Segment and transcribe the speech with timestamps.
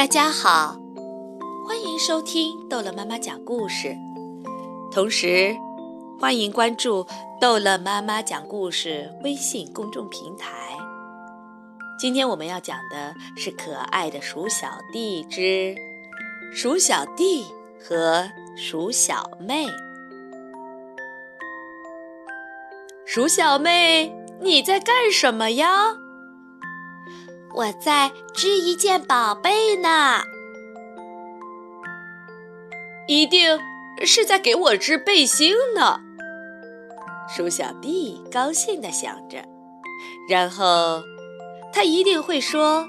[0.00, 0.78] 大家好，
[1.68, 3.94] 欢迎收听逗乐妈妈讲故事，
[4.90, 5.54] 同时
[6.18, 7.06] 欢迎关注
[7.38, 10.74] 逗乐妈妈讲故事微信公众平台。
[11.98, 15.76] 今天我们要讲的是可爱的鼠小弟之
[16.50, 17.44] 鼠小弟
[17.78, 18.26] 和
[18.56, 19.66] 鼠小妹。
[23.04, 25.94] 鼠小妹，你在干什么呀？
[27.54, 30.22] 我在织一件宝贝呢，
[33.08, 33.58] 一定
[34.04, 36.00] 是在给我织背心呢。
[37.28, 39.44] 鼠小弟高兴地想着，
[40.28, 41.02] 然后
[41.72, 42.88] 他一定会说：“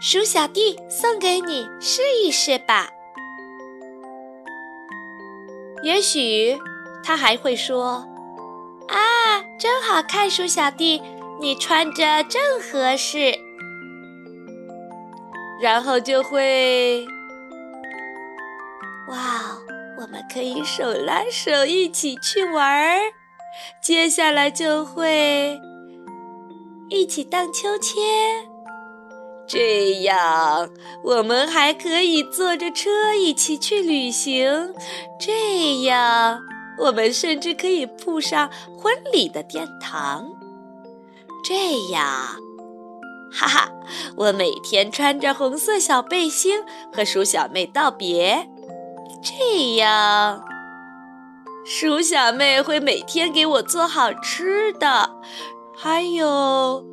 [0.00, 2.88] 鼠小弟送给你，试一试吧。”
[5.82, 6.58] 也许
[7.04, 8.06] 他还会说
[8.88, 11.02] ：“啊，真好看，鼠小弟。”
[11.38, 13.38] 你穿着正合适，
[15.60, 17.06] 然后就会，
[19.08, 19.56] 哇，
[20.00, 23.00] 我们可以手拉手一起去玩儿。
[23.80, 25.60] 接下来就会
[26.88, 28.02] 一起荡秋千，
[29.46, 30.68] 这样
[31.04, 34.74] 我们还可以坐着车一起去旅行。
[35.18, 36.40] 这样
[36.78, 40.28] 我们甚至可以铺上婚礼的殿堂。
[41.48, 42.02] 这样，
[43.32, 43.70] 哈哈！
[44.16, 48.48] 我每天穿着红色小背心和鼠小妹道别。
[49.22, 50.42] 这样，
[51.64, 55.08] 鼠小妹会每天给我做好吃的。
[55.76, 56.84] 还有，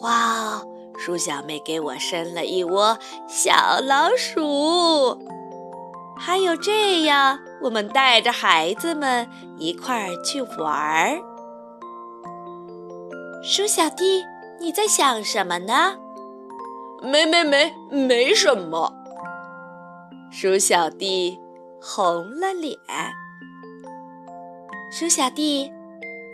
[0.00, 0.60] 哇！
[0.98, 5.26] 鼠小妹给我生了一窝小老鼠。
[6.18, 11.18] 还有，这样我们带着孩子们一块儿去玩儿。
[13.48, 14.26] 鼠小弟，
[14.58, 15.96] 你在想什么呢？
[17.00, 18.92] 没没没，没什么。
[20.32, 21.38] 鼠小弟
[21.80, 22.76] 红了脸。
[24.90, 25.70] 鼠小弟，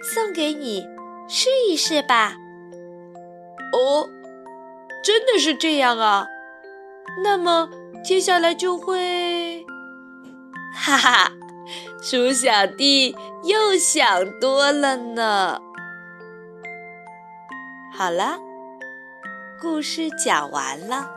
[0.03, 0.87] 送给你，
[1.29, 2.37] 试一试吧。
[3.75, 4.09] 哦，
[5.05, 6.27] 真的是这样啊？
[7.23, 7.69] 那么
[8.03, 9.67] 接下来就会……
[10.75, 11.33] 哈哈，
[12.01, 15.61] 鼠小弟又想多了呢。
[18.03, 18.37] 好了，
[19.61, 21.09] 故事讲完了，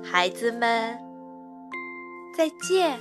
[0.00, 0.96] 孩子们
[2.32, 3.00] 再见。